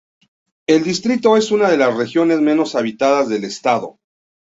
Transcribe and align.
El 0.65 0.83
distrito 0.83 1.37
es 1.37 1.51
una 1.51 1.69
de 1.69 1.77
las 1.77 1.95
regiones 1.95 2.39
menos 2.41 2.73
habitadas 2.73 3.29
del 3.29 3.43
estado. 3.43 3.99